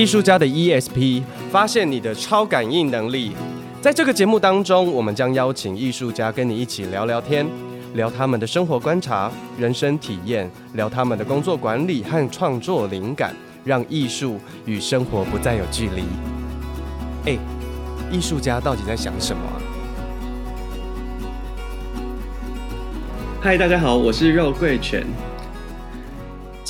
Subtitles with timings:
[0.00, 3.32] 艺术家的 ESP，发现你的超感应能力。
[3.82, 7.46] 在这个节目当中，我们将邀请艺术家跟你一起聊聊天，
[7.92, 16.04] 聊他们的生活观察、人生体验，聊他们的工作管理和创作灵感，让艺术与生活不再有距离。
[17.26, 17.38] 哎，
[18.10, 19.42] 艺术家到底在想什么？
[23.42, 25.06] 嗨，大家好，我是肉桂犬。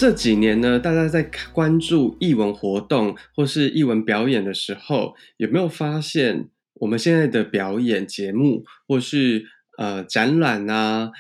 [0.01, 9.45] 这几年呢，大家在关注艺文活动或是艺文表演的时候，有没有发现我们现在的表演节目或是
[9.77, 11.11] 呃展览啊，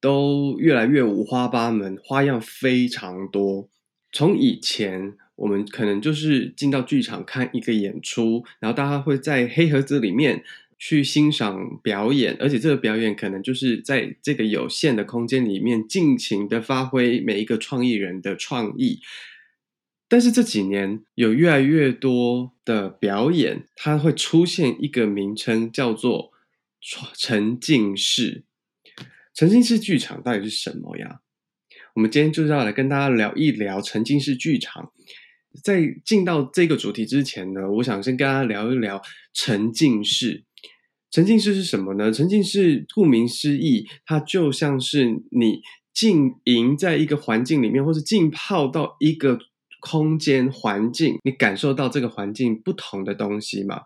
[0.00, 3.68] 都越来越五花八门，花样非常多。
[4.10, 10.42] 从以前我们可能就是进到剧场看一个演出，然后大家会在黑盒子里面。
[10.78, 19.00] 去欣赏表演，而且这个表演可能就是在这个有限的空间里面尽情的发挥每一个创意人的创意。
[20.08, 26.32] 但是这几年有越来越多的表演，它会出现一个名称叫做
[27.16, 28.44] 沉浸式。
[29.34, 31.20] 沉浸式剧场到底是什么呀？
[31.94, 34.92] 我们今天就是要来跟大家聊一聊沉浸式剧场。
[35.64, 39.02] 在进到这个主题之前呢，我想先跟大家聊一聊
[39.32, 40.45] 沉浸式。
[41.16, 42.12] 沉浸式是什么呢？
[42.12, 45.62] 沉浸式顾名思义，它就像是你
[45.94, 49.38] 浸淫在一个环境里面，或是浸泡到一个
[49.80, 53.84] 空间环境，你感受到这个环境不同的东西嘛。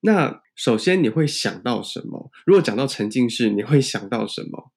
[0.00, 2.32] 那首先你会想到什么？
[2.44, 4.72] 如果讲到沉浸式，你会想到什么？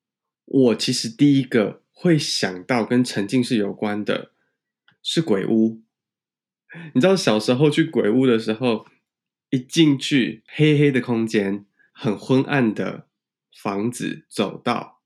[0.45, 4.33] 我其实第一个会想到跟沉浸式有关的
[5.01, 5.81] 是鬼屋。
[6.93, 8.85] 你知道小时候去鬼屋的时候，
[9.49, 11.65] 一进去黑黑的空间。
[11.99, 13.07] 很昏暗的
[13.59, 14.99] 房子，走道，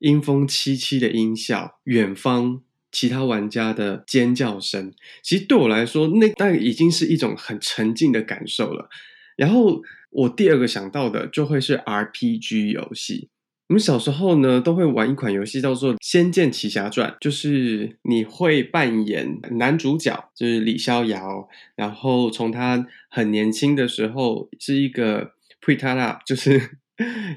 [0.00, 4.92] 阴风凄凄的音效，远方其他玩家的尖叫声，
[5.22, 8.88] 其实对我来说，那那已经是一种很沉浸的感受了。
[9.36, 13.28] 然后我第二个想到的就会是 RPG 游戏。
[13.68, 25.33] 我们小时候呢，都会玩一款游戏叫做《仙剑奇侠传》，就是你会扮演男主角，就是李逍遥，然后从他很年轻的时候是一个。
[25.64, 26.60] Pre t up 就是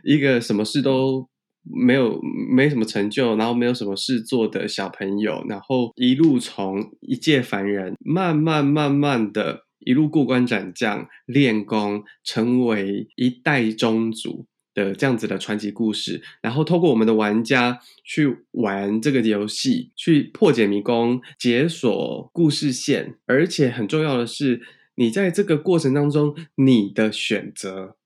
[0.04, 1.28] 一个什么事都
[1.64, 2.20] 没有、
[2.56, 16.22] 没什么成就，然后没有什么事做的小朋友，然后一路从一介凡人，慢慢、慢慢的一路过关斩将、练功，成为一代宗主的这样子的传奇故事。
[16.42, 24.62] 然后透过我们的玩家去玩这个游戏，去破解迷宫、解锁故事线，而且很重要的是，
[24.96, 27.98] 你在这个过程当中，你的选择。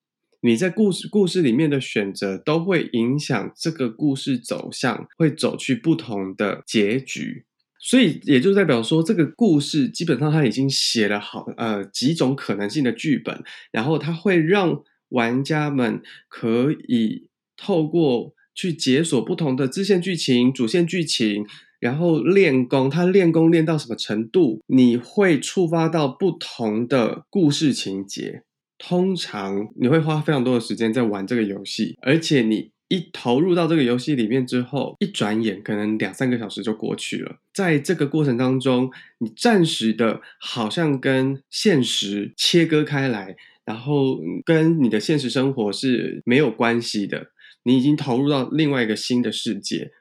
[0.44, 7.46] 你在故事故事里面的选择都会影响这个故事走向，会走去不同的结局，
[7.79, 21.46] 所以也就代表说，这个故事基本上他已经写了好呃几种可能性的剧本，然后他会让玩家们可以透过去解锁不同的支线剧情、主线剧情，
[21.80, 28.41] 然后练功，他练功练到什么程度，你会触发到不同的故事情节。
[28.84, 37.38] 通常你会花非常多的时间在玩这个游戏，而且你一投入到这个游戏里面之后，一转眼可能两三个小时就过去了。
[37.53, 47.28] 在这个过程当中，你暂时的好像跟现实切割开来，然后跟你的现实生活是没有关系的。
[47.63, 49.92] 你已经投入到另外一个新的世界。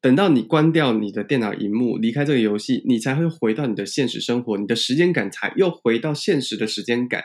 [0.00, 7.24] 等到你关掉你的电脑荧幕，离开这个游戏，你才会回到你的现实生活，你的时间感才又回到现实的时间感。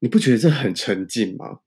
[0.00, 1.58] 你不觉得这很沉浸吗？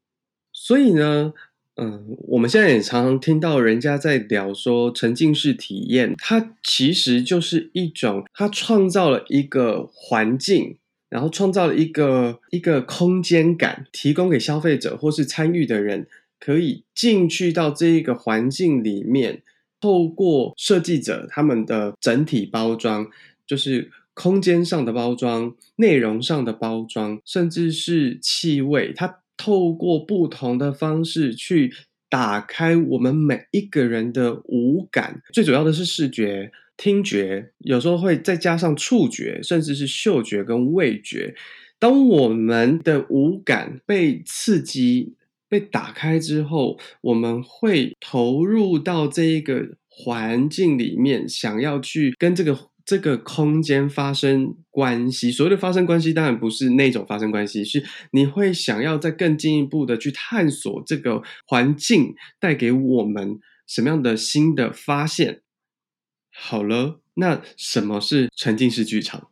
[0.53, 1.33] 所以呢，
[1.75, 10.77] 嗯，我们现在也常常听到人家在聊说沉浸式体验，它其实就是一种，它创造了一个环境，
[11.09, 16.07] 然后创造了一个一个空间感，提供给消费者或是参与的人，
[16.39, 19.41] 可以进去到这一个环境里面，
[19.79, 23.09] 透过设计者他们的整体包装，
[23.45, 23.91] 就是。
[24.21, 31.73] 空间上的包装、内容上的包装，甚至是气味，它透过不同的方式去
[32.07, 35.23] 打开我们每一个人的五感。
[35.33, 41.33] 最主要的是视觉、听觉，有时候会再加上触觉，甚至是嗅觉跟味觉。
[41.79, 45.15] 当我们的五感被刺激、
[45.49, 52.69] 被打开之后，我们会投入到这一个环境里面，想要去跟这个。
[52.91, 65.39] 这个空间发生关系，所谓的发生关系，当然不是那种发生关系，是你会想要再更进一步的去探索这个环境带给我们什么样的新的发现。
[66.33, 69.29] 好了，那什么是沉浸式剧场？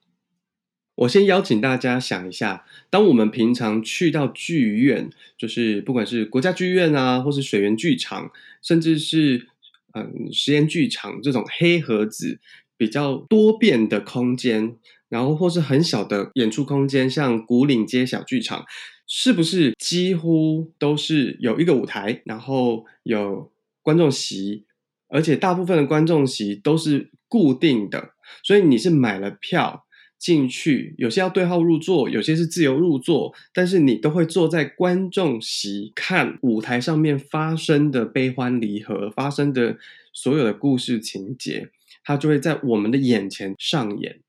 [0.95, 9.49] 我先邀请大家想一下，当我们平常去到剧院，就是不管是国家剧院啊，或是水源剧场，甚至是
[9.95, 12.39] 嗯实验剧场这种黑盒子
[12.79, 14.77] 比较多变的空间，
[15.09, 18.65] 然后或是很小的演出空间，像古岭街小剧场，
[19.05, 23.51] 是不是几乎都是有一个舞台，然后有
[23.83, 24.63] 观众席，
[25.09, 28.11] 而且大部分的观众席都是固定的，
[28.43, 29.85] 所以你是买了票。
[30.19, 39.77] 进去，有些要对号入座，有些是自由入座，但是你都会坐在观众席看舞台上面发生的悲欢离合，发生的
[40.11, 41.69] 所有的故事情节，
[42.09, 44.19] 它就会在我们的眼前上演。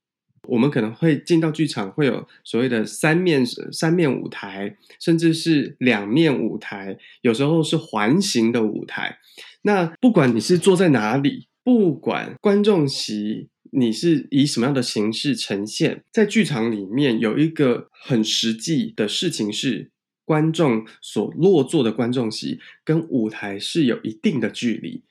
[0.47, 9.17] 我们可能会进到剧场，会有所谓的三面三面舞台，甚至是两面舞台，有时候是环形的舞台。
[9.63, 13.49] 那不管你是坐在哪里，不管观众席。
[13.73, 16.03] 你是以什么样的形式呈现？
[16.11, 19.91] 在剧场里面有一个很实际的事情是，
[20.25, 25.05] 观众所落座的观众席跟舞台是有一定的距离。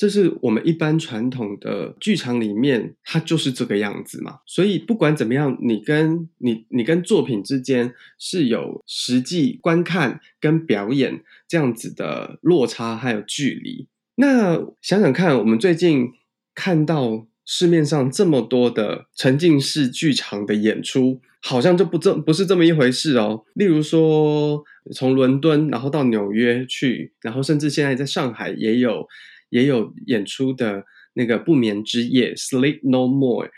[0.00, 4.38] 这是我们一般传统的剧场里面，它就是这个样子嘛。
[4.46, 13.88] 所以不管怎么样，你跟你你跟作品之间是有实际观看跟表演这样子的落差还有距离。
[14.14, 16.08] 那想想看，我们最近
[16.54, 17.26] 看到。
[17.46, 23.44] 市面上这么多的沉浸式剧场的演出，好像就不这不是这么一回事哦。
[23.54, 24.62] 例如说，
[24.94, 29.04] 从伦敦然后到纽约去，然后甚至现在在上海也有
[29.50, 33.50] 也有演出的那个不眠之夜 （Sleep No More），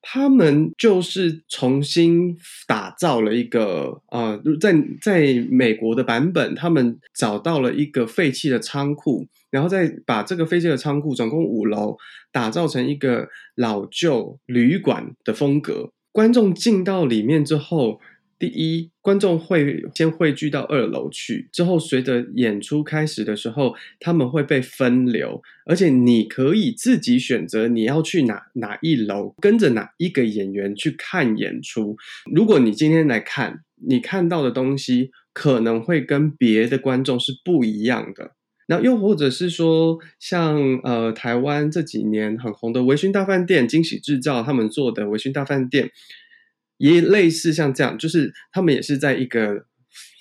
[0.00, 2.36] 他们就是重新
[2.66, 9.26] 打造了一个呃，在在美国的版本，他们找到了一个废弃的仓库。
[9.50, 11.96] 然后再把这个废弃的仓库，总共五楼，
[12.30, 15.90] 打造成一个老旧旅馆的风格。
[16.12, 17.98] 观众进到里面之后，
[18.38, 31.96] 第一，观众会先汇聚到二楼去，之后随着演出开始的时候，他们会被分流，而且你可以自己选择你要去哪哪一楼，跟着哪一个演员去看演出。
[32.32, 38.32] 如果你今天来看，你看到的东西可能会跟别的观众是不一样的。
[38.68, 45.90] 那又或者是说，像呃台湾这几年很红的微醺大饭店、惊喜制造他们做的微醺大饭店，
[46.78, 49.66] 也类似像这样，就是他们也是在一个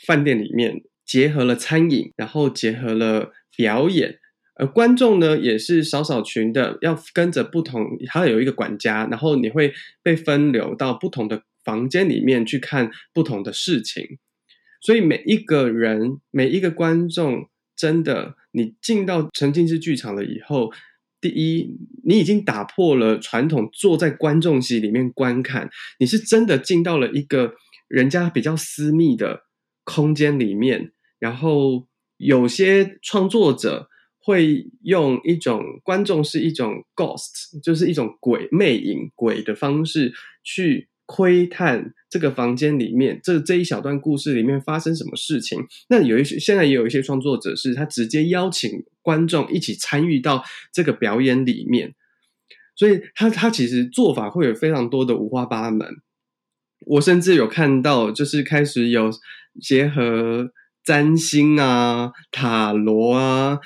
[0.05, 4.19] 饭店里面结合了餐饮，然后结合了表演，
[4.55, 9.73] 而观众呢也是少少群的，要跟着不同，还有一个管家，然后你会
[10.03, 14.17] 被分流到不同的房间里面去看不同的事情，
[14.81, 17.49] 所以每一个人，每一个观众。
[17.79, 20.71] 真的，你进到沉浸式剧场了以后，
[21.19, 25.69] 第一，你已经打破了传统坐在观众席里面观看，
[25.99, 27.53] 你是真的进到了一个
[27.87, 29.43] 人家比较私密的
[29.83, 30.91] 空间里面。
[31.19, 31.87] 然后
[32.17, 40.13] 有些创作者会用一种观众是一种 ghost，就是一种鬼魅影鬼的方式
[40.43, 40.89] 去。
[41.07, 45.57] 窥探这个房间里面，这这一小段故事里面发生什么事情？
[45.89, 48.69] 那有一些现在也有一些创作者是他直接邀请
[49.01, 51.95] 观众一起参与到这个表演里面，
[52.75, 55.87] 所以他他其实做法会有非常多的五花八门。
[56.85, 59.09] 我甚至有看到，就是开始有
[59.61, 60.51] 结合
[60.83, 63.59] 占星啊、塔罗啊，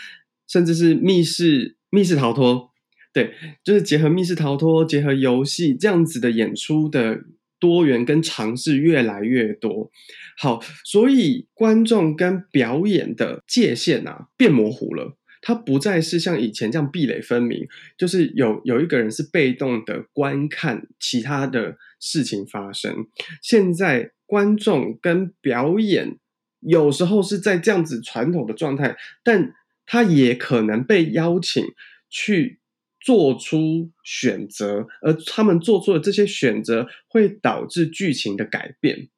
[0.47, 2.70] 甚至是密室密室逃脱。
[3.13, 7.19] 对，就是结合密室逃脱、结合游戏这样子的演出的
[7.59, 9.91] 多元跟尝试越来越多。
[10.37, 23.07] 好，所以观众跟表演的界限啊变模糊了，它不再是像以前这样壁垒分明，就是有有一个人是被动的观看其他的事情发生。
[23.41, 26.17] 现在观众跟表演
[26.61, 29.53] 有时候是在这样子传统的状态，但
[29.85, 31.61] 他也可能被邀请
[32.09, 32.60] 去。
[33.01, 39.09] 做出选择，而他们做出的这些选择会导致剧情的改变，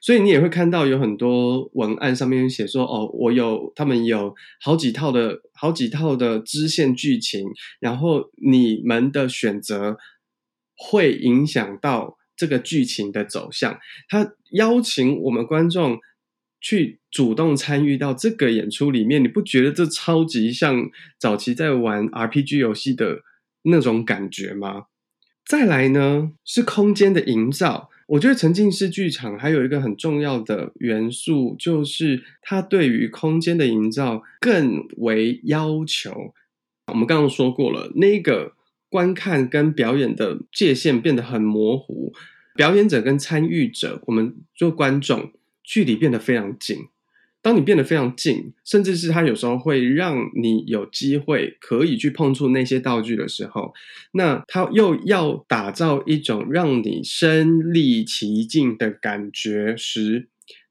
[0.00, 7.46] 所以你也会看到有很多文案上面写说：“哦，我有他们有好几套的好几套的支线剧情，
[7.78, 9.96] 然后你们的选择
[10.76, 15.98] 会影响到这个剧情的走向。”他邀请我们观众。
[16.62, 23.22] 去主动参与到这个演出里面，你不觉得这超级像早期在玩 RPG 游戏的
[23.62, 24.86] 那种感觉吗？
[25.44, 27.90] 再来呢，是空间的营造。
[28.06, 36.34] 我觉得沉浸式剧场还有一个很重要的元素，就是它对于空间的营造更为要求。
[36.86, 38.54] 我们刚刚说过了，那个
[38.88, 42.12] 观看跟表演的界限变得很模糊。
[42.54, 46.88] 表演者跟参与者，我们做观众距离变得非常近。
[47.42, 53.72] 当你变得非常近，甚至是他有时候会让你有机会可以去碰触那些道具的时候，
[54.12, 60.28] 那他又要打造一种让你身临其境的感觉时，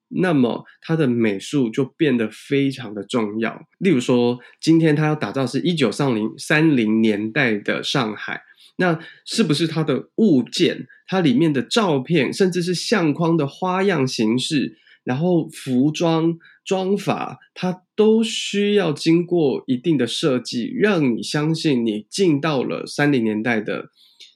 [0.09, 3.67] 那么他的美术就变得非常的重要。
[3.79, 8.41] 例如说，今天他要打造是一九三零三零年代的上海，
[8.77, 14.77] 那是不是他的物件、它里面的照片，甚至是相框的花样形式？
[15.10, 23.89] 然后服装装法，它都需要经过一定的设计，让你相信你进到了三零年代的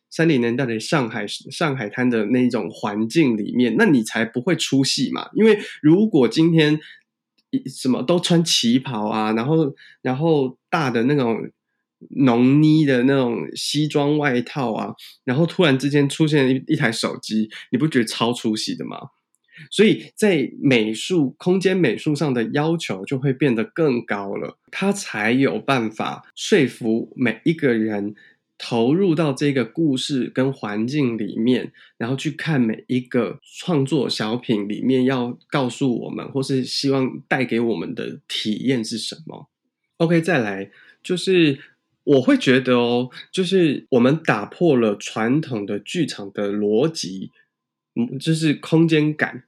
[0.10, 5.30] 三零年代的上海上海滩的那种环境里面，那你才不会出戏嘛。
[5.36, 6.80] 因为如果今天
[7.68, 11.38] 什么都穿旗袍啊，然后然后大的那种
[12.26, 18.98] 浓呢的那种西装外套啊，然后突然之间出现一一台手机，你不觉得超出戏的吗？
[19.70, 28.16] 所以在美术空间美术上的要求就会变得更高了，他才有办法说服每一个人
[28.58, 39.50] 投入到这个故事跟环境里面，然后去看每一个创作小品里面要告诉我们或是希望带给我们的体验是什么。
[39.98, 40.72] OK，再来
[41.04, 41.60] 就是
[42.04, 47.32] 我会觉得哦，就是我们打破了传统的剧场的逻辑。
[47.96, 49.44] 嗯，就是空间感，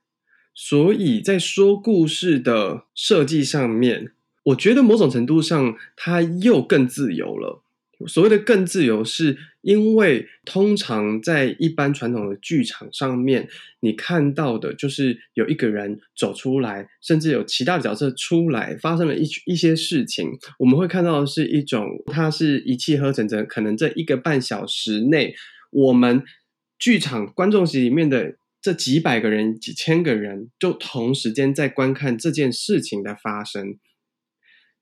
[0.53, 4.11] 所以在说故事的设计上面，
[4.43, 7.63] 我觉得某种程度上它又更自由了。
[8.07, 13.47] 所谓的更自由，是因为通常在一般传统的剧场上面，
[13.79, 25.33] 你看到的就是有一个人走出来，甚至有其他的角色出来，发生了一一些事情，我们会看到的是一种，它是一气呵成的，可能在一个半小时内，
[25.71, 26.23] 我们。
[26.85, 33.79] 剧场观众席里面的这几百个人、几千个人，就同时间在观看这件事情的发生。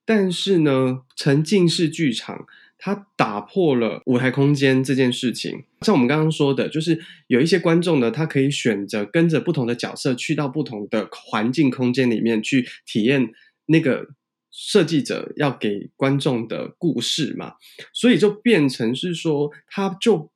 [0.03, 2.45] 但是呢，沉浸式剧场
[2.77, 5.63] 它打破了舞台空间这件事情。
[5.79, 13.31] 像我们刚刚说的，就是有一些观众呢，他可以选择跟着不同的角色去到不同的环境空间里面去体验
[13.67, 14.09] 那个
[14.51, 17.53] 设计者要给观众的故事嘛，
[17.93, 20.32] 所以就变成是说，他就。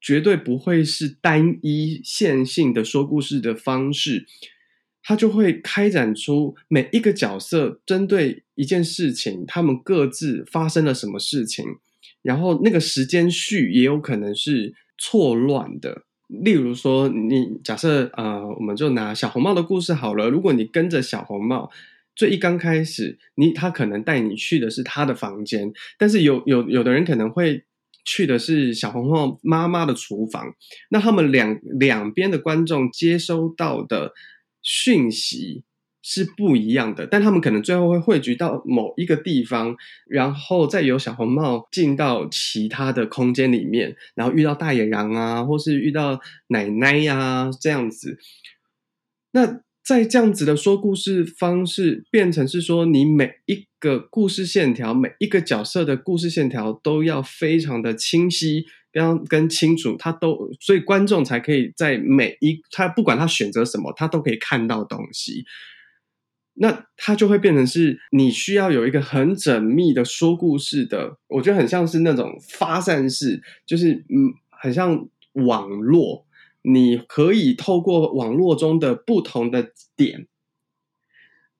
[0.00, 4.26] 绝对不会是单一线性的说故事的方式，
[5.02, 11.64] 它就会开展出每一个角色针对一件事情，他们各自发生了什么事情，
[12.22, 16.04] 然后那个时间序也有可能是错乱的。
[16.28, 21.70] 例如说，你假设呃，我们就拿小红帽的故事好了，如果你跟着小红帽，
[22.16, 27.64] 最一刚开始，你他可能带你去的是他的房间，但是有有有的人可能会。
[28.06, 30.54] 去的是小红帽妈妈的厨房，
[30.90, 34.12] 那他们两两边的观众接收到的
[34.62, 35.64] 讯息
[36.02, 39.76] 是不一样的，但他们可能最后会汇聚到某一个地方，
[40.08, 48.18] 然后再由小红帽进到其他的空间里面，然后遇到大野狼啊，或是遇到奶奶呀、啊、这样子，
[49.32, 49.65] 那。
[49.86, 65.44] 在这样子的说故事方式变成是说，你每一个故事线条，每一个角色的故事线条都要非常的清晰，跟跟清楚，他都所以观众才可以在每一他不管他选择什么，他都可以看到东西。
[66.54, 76.25] 那他就会变成是你需要有一个很缜密的说故事的，我觉得很像是那种发散式，就是嗯，很像网络。
[76.68, 80.26] 你可以透过网络中的不同的点，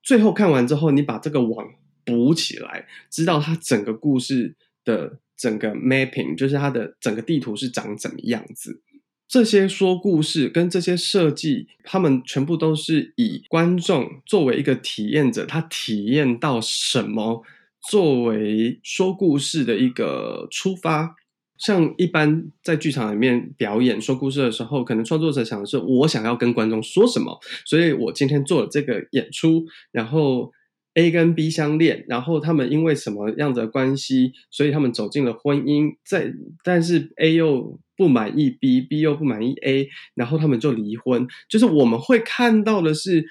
[0.02, 8.82] 最后看完之后，你把这个网补起来，知道它整个故事的整个 mapping，就是它的整个地图是长怎么样子。
[9.28, 17.44] 这些说故事跟这些设计，他们全部都是以观众作为一个体验者，他体验到什么
[17.88, 21.14] 作为说故事的一个出发。
[21.58, 30.52] 像一般在剧场里面表演说故事的时候，可能创作者想的是我想要跟观众说什么，所以我今天做了这个演出，然后
[30.94, 36.32] A 跟 B 相恋，然后他们因为什么样子的关系，所以他们走进了婚姻，在
[36.64, 41.26] 但是 A 又不满意 B，B 又不满意 A，然后他们就离婚。
[41.48, 43.24] 就是我们会看到的是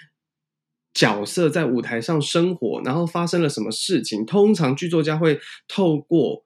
[0.94, 4.26] 角色在舞台上生活，然后发生了什么事情。
[4.26, 6.45] 通常剧作家会透过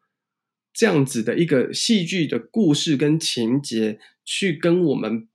[0.74, 5.28] 这样子的一个戏剧的故事跟情节，去跟我们，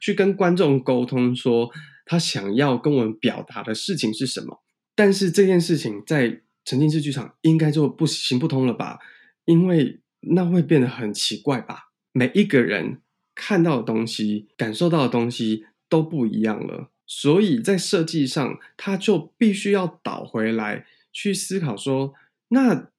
[0.00, 1.70] 去跟观众沟通，说
[2.04, 4.62] 他想要跟我们表达的事情是什么。
[4.94, 8.98] 但是这件事情在沉浸式剧场应该就不行不通了吧？
[9.44, 11.90] 因为那会变得很奇怪吧？
[12.12, 13.02] 每一个人
[13.34, 16.90] 看到的东西、感受到的东西都不一样了。
[17.06, 22.14] 所以在设计上，他就必须要倒回来去思考说，
[22.48, 22.90] 那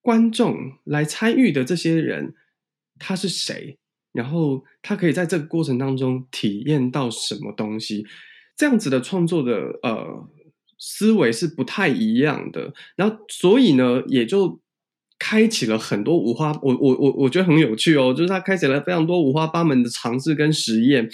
[0.00, 2.34] 观众来参与的这些人，
[2.98, 3.78] 他是谁？
[4.12, 8.04] 然后他可以在这个过程当中体验到什么东西？
[8.56, 10.28] 这样子的创作的呃
[10.78, 12.74] 思维是不太一样的。
[12.96, 14.60] 然后所以呢，也就
[15.18, 21.08] 开启了很多五花，我我我我觉得很有趣哦，就是他开启了非常多五花八门的尝试跟实验。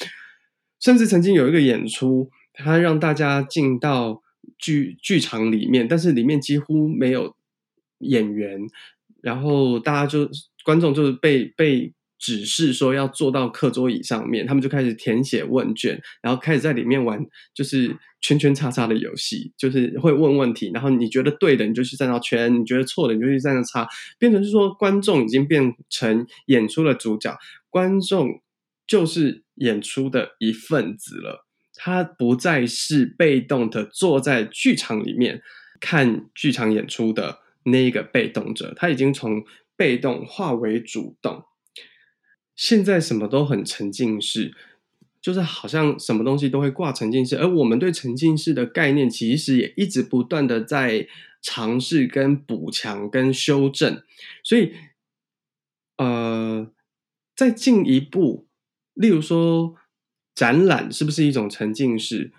[0.81, 4.23] 甚至曾经有一个演出，他让大家进到
[4.59, 7.36] 剧剧场里面，但是里面几乎没有
[7.99, 8.61] 演员，
[9.23, 10.29] 然后大家就
[10.65, 17.25] 观众就是被被指示说要坐到课桌椅上面，他们就开始填写问卷，然后开始在里面玩
[17.55, 23.87] 就是圈圈叉叉的游戏，就是会问问题，然后你觉得对的你就去站到圈，你觉得错的你就去站到叉，
[24.19, 27.37] 变成是说观众已经变成演出的主角，
[27.71, 28.41] 观众。
[28.89, 35.43] 就是演出的一份子了，他不再是被动的坐在剧场里面
[35.81, 39.45] 看剧场演出的那一个被动者，他已经从
[39.77, 41.45] 被动化为主动。
[42.55, 44.55] 现在什么都很沉浸式，
[45.21, 51.07] 就是好像什么东西都会挂沉浸式，而我们对沉浸式的概念其实也一直不断的在
[51.43, 54.03] 尝试跟补强跟修正，
[54.43, 54.73] 所以
[55.99, 56.73] 呃，
[57.35, 58.47] 再进一步。
[58.95, 59.75] 例如说，
[60.35, 62.33] 展览是不是一种沉浸式？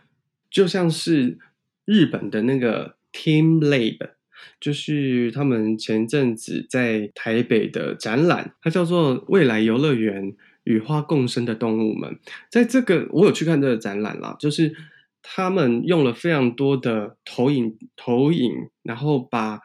[0.49, 1.37] 就像是
[1.85, 4.13] 日本的那个 Team Lab，
[4.59, 12.19] 就是他们前阵子在台北的展览，它叫做“未来游乐园：与花共生的动物们”。
[12.49, 14.75] 在这个，我有去看这个展览啦，就是
[15.21, 19.59] 他们用了非常多的投影，投影，然后把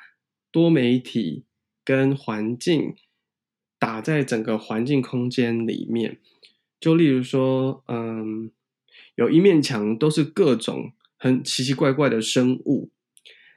[0.50, 1.44] 多媒体
[1.84, 2.94] 跟环境
[3.78, 6.18] 打在整个环境空间里面。
[6.80, 8.50] 就例如说，嗯，
[9.14, 12.90] 有一面墙都是各种很奇奇怪怪的生物，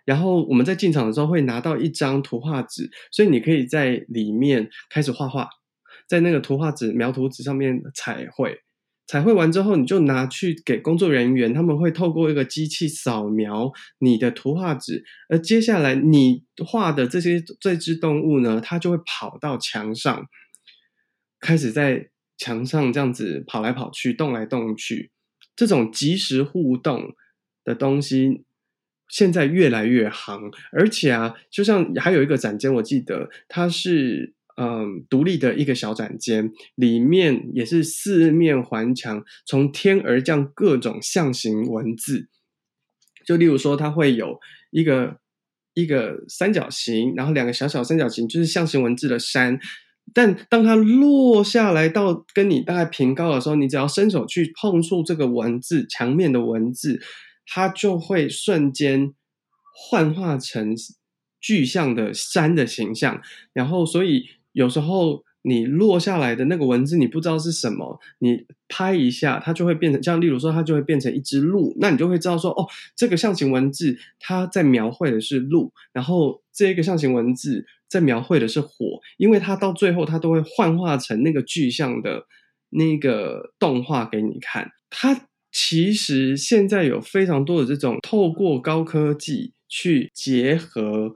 [0.05, 5.49] 然后我们在进场的时候会拿到一张图画纸，所以你可以在里面开始画画，
[6.07, 8.57] 在那个图画纸描图纸上面彩绘，
[9.07, 20.25] 彩绘完之后你就拿去给工作人员，他们会透过一个机器扫描你的图画纸，而接下来你画的这些这只动物呢，它就会跑到墙上，
[21.39, 22.11] 开始在。
[22.37, 25.09] 墙上这样子跑来跑去，动来动去，
[25.55, 27.13] 这种即时互动
[27.63, 28.43] 的东西，
[29.09, 30.51] 现在越来越行。
[30.71, 42.29] 而且啊，就像还有一个展间，我记得它是嗯独立的一个小展间，里面也是四面环墙，从天而降各种象形文字。
[43.25, 44.39] 就例如说，它会有
[44.69, 45.17] 一个
[45.73, 49.59] 一个三角形，然后两个小小三角形，就是象形文字的山。
[50.13, 57.01] 但当它落下来到跟你大概平高的时候，你只要伸手去碰触这个文字墙面的文字，
[57.45, 59.13] 它就会瞬间
[59.73, 60.75] 幻化成
[61.39, 63.21] 具象的山的形象。
[63.53, 77.65] 然后，所以有时候你落下来的那个文字，你不知道是什么，你拍一下，它就会变成像，例如说，它就会变成一只鹿，那你就会知道说，哦，这个象形文字它在描绘的是鹿，然后这个象形文字。
[77.87, 82.25] 在描绘的是火，因为它到最后它都会幻化成那个具象的
[82.71, 84.71] 那个动画给你看。
[84.89, 91.15] 它其实现在有非常多的这种透过高科技去结合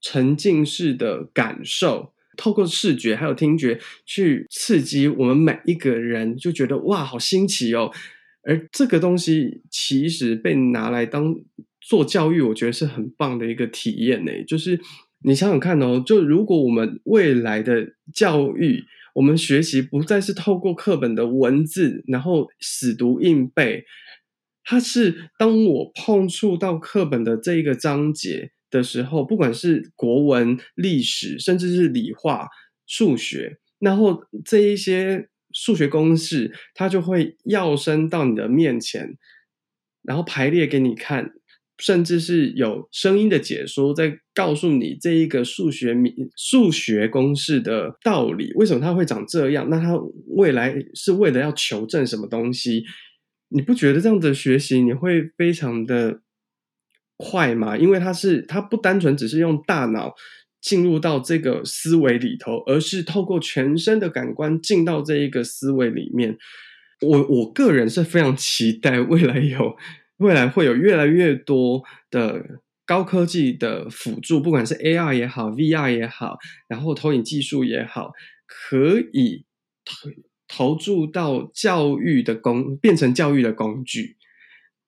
[0.00, 7.92] 沉浸式的感受，透过视觉还有听觉去刺激我们每一个人，就觉得哇，好新奇哦。
[8.44, 11.36] 而这个东西其实被拿来当
[11.78, 14.80] 做教育，我觉得是很棒的一个体验呢，就是。
[15.26, 18.84] 你想想看哦，就如果我们未来的教育，
[19.14, 23.84] 我们学习不再是透过课本的文字，然后死读硬背，
[24.62, 32.48] 它是当我碰触到课本的这一个章节的时候，不管是国文、历史，甚至是理化、
[32.86, 39.16] 数学，然后这一些数学公式，它就会跃升到你的面前，
[40.02, 41.32] 然后排列给你看。
[41.78, 49.68] 甚至是有声音的解说，在告诉你这一个数学名数学公式的道理，为什么它会长这样？
[49.68, 49.98] 那它
[50.36, 52.84] 未来是为了要求证什么东西？
[53.48, 56.20] 你不觉得这样的学习你会非常的
[57.16, 57.76] 快吗？
[57.76, 60.14] 因为它是它不单纯只是用大脑
[60.60, 66.38] 进入到这个思维里头，而是透过全身的感官进到这一个思维里面。
[67.00, 69.76] 我我个人是非常期待未来有。
[70.18, 78.12] 未来会有越来越多的高科技的辅助，不管是 AR 也好，VR 也好，然后投影技术也好，
[78.46, 79.44] 可以
[79.84, 80.10] 投
[80.46, 84.16] 投注到教育的工，变成教育的工具。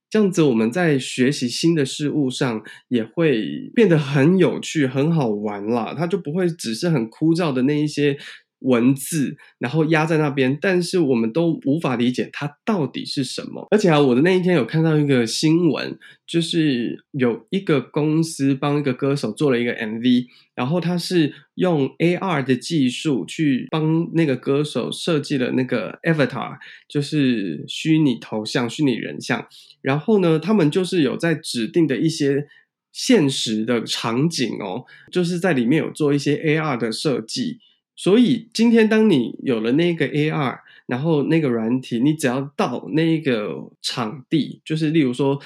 [0.08, 5.94] 这样子，我们在学习新的事物上也会变得很有趣、很好玩啦。
[5.98, 8.16] 它就不会只是很枯燥的那一些。
[8.66, 13.66] 文字，然后压在那边，但是我们都无法理解它到底是什么。
[13.70, 20.26] 而且啊，我的那一天有看到一个新闻，就是有一个公司帮一个歌手做了一个 MV，
[20.56, 29.46] 然后他是用 AR 的技术去帮那个歌手设计了那个 Avatar，就是虚拟头像、虚拟人像。
[29.80, 32.48] 然后呢，他们就是有在指定的一些
[32.92, 37.58] 现实的场景哦，就是在里面有做一些 AR 的设计。
[37.96, 45.40] 所以今天，当你有了那个 AR，然后那个软体，你只要到那个场地，就是例如说，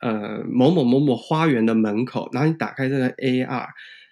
[0.00, 3.68] 呃，某某某某花园的门口，然后你打开这个 AR，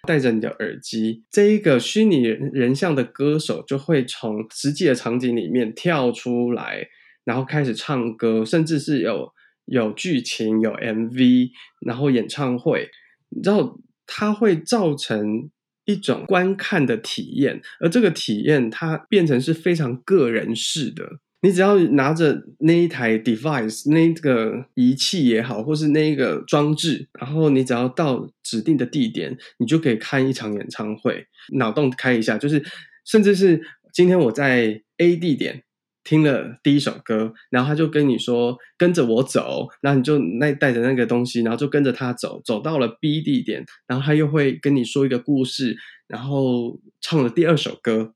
[0.07, 6.87] 戴着你的耳机，这一个虚拟人像的歌手就会从实际的场景里面跳出来，
[7.25, 9.33] 然后开始唱歌，甚至是有
[9.65, 11.51] 有剧情、有 MV，
[11.85, 12.89] 然后演唱会，
[13.27, 13.77] 你知道
[14.07, 15.49] 它会造成。
[15.91, 21.19] 一种观看的体验，而这个体验它变成是非常个人式的。
[21.43, 31.25] 你只要拿着那一台 device，那个仪器也好，或是那一个装置，然后你只要到指定的地点，你就可以看一场演唱会。
[31.53, 32.63] 脑洞开一下，就是
[33.05, 33.59] 甚至是
[33.91, 35.63] 今天我在 A 地点。
[36.03, 48.13] 听了第一首歌，然后他就跟你说跟着我走，然后你就那带着那个东西，然后就跟着他走，走到了 B 地点，然后他又会跟你说一个故事，然后唱了第二首歌，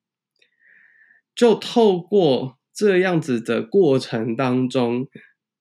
[1.36, 5.08] 就透过这样子的过程当中。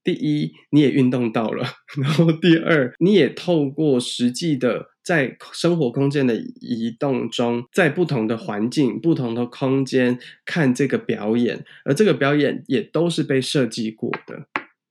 [0.03, 14.47] 第一，你也运动到了， 然后第二，你也透过实际的在生活空间的移动中，在不同的环境、不同的空间看这个表演，而这个表演也都是被设计过的。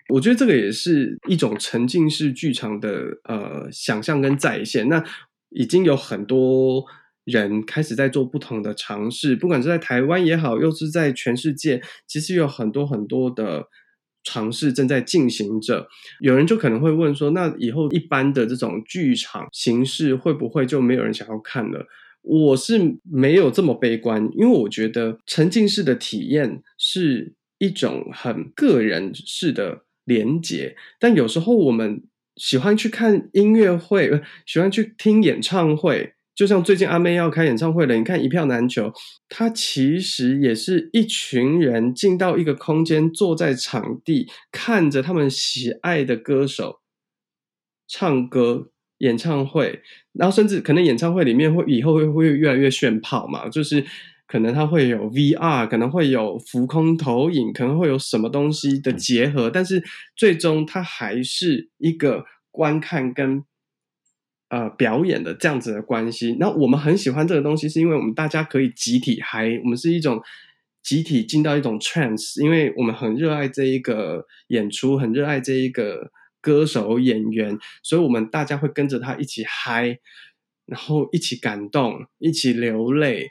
[0.10, 4.88] 我觉得这个也是一种沉浸式剧场的呃想象跟再现。
[4.88, 5.04] 那
[5.50, 6.86] 已经有很多
[7.24, 13.68] 人开始在做不同的尝试，不管是在台湾也好，又是在全世界，其实有很多很多的。
[14.24, 15.88] 尝试正在进行着，
[16.20, 21.86] 有人就可能会问说：“那以后一般的这种剧场形式会不会就没有人想要看了？”
[22.24, 32.02] 我是没有这么悲观，因为我觉得沉浸式的体验是一种很个人式的连结，但有时候我们
[32.38, 36.14] 喜欢去看音乐会，喜欢去听演唱会。
[36.36, 38.92] 就像最近阿妹要开演唱会了，你看一票难求。
[39.30, 46.80] 它其实也是一群人进到一个空间，坐在场地，看着他们喜爱的歌手
[47.88, 49.82] 唱歌演唱会，
[50.14, 53.86] 然后甚至可能演唱会里面会以后会会越来越炫炮嘛，就是
[54.26, 59.84] 可能它会有 VR，可能会有浮空投影，可能会有什么东西的结合，但是
[60.16, 63.44] 最终它还是一个观看跟。
[64.54, 70.22] 呃，表演的这样子的关系，那我们很喜欢这个东西，是因为我们大家可以集体嗨，我们是一种
[70.84, 79.98] 集体进到一种 trance，因为我们很热爱这一个演出，很热爱这一个歌手演员，所以我们大家会跟着他一起嗨，
[80.68, 83.30] 然后一起感动，一起流泪，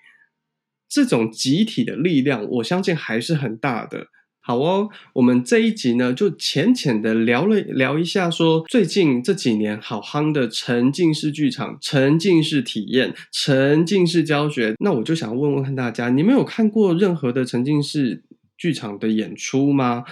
[0.89, 4.09] 这种集体的力量，我相信还是很大的。
[4.45, 14.75] 好哦，我们这一集呢，就浅浅的聊了聊一下，说最近这几年好夯的沉浸式剧场、沉浸式体验、沉浸式教学。
[14.81, 18.25] 那我就想问问看大家，你们有看过任何的沉浸式
[18.59, 20.03] 剧场的演出吗？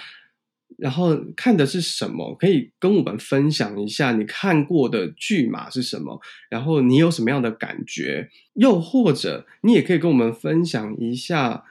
[0.79, 2.33] 然后看的是什么？
[2.37, 6.21] 可以跟我们分享一下你看过的剧码是什么？
[6.49, 8.29] 然后你有什么样的感觉？
[8.55, 11.65] 又或者你也可以跟我们分享一下。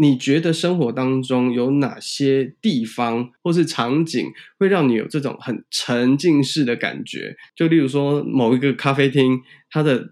[0.00, 4.26] 你觉得生活当中有哪些地方或是场景
[4.58, 7.36] 会让你有这种很沉浸式的感觉？
[7.56, 10.08] 就例如说某一个咖啡厅，它的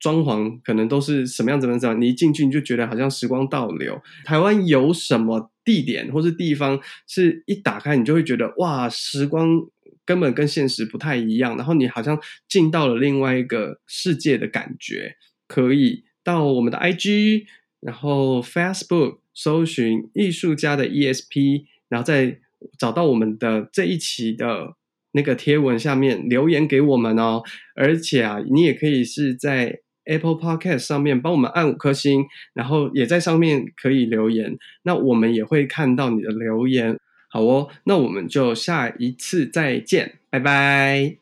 [0.00, 2.00] 装潢可能都是什么样怎么样？
[2.00, 4.02] 你一进去你就觉得好像时光倒流。
[4.24, 9.60] 台湾有什么地点或是地方是一打开你就会觉得哇，时光
[10.04, 15.14] 根本跟现实不太一样，然后你好像进到了另外一个世界的感觉。
[15.46, 17.44] 可以到我们的 IG。
[17.80, 22.38] 然后 Facebook 搜寻艺术家的 ESP，然后再
[22.78, 24.74] 找到我们的这一期的
[25.12, 27.42] 那个贴文下面留言给我们哦。
[27.74, 36.98] 而且啊，你也可以是在 Apple Podcast 上面帮我们按五颗星，然后也在上面可以留言，那我们也会看到你的留言。
[37.28, 41.19] 好哦，那我们就下一次再见，拜拜。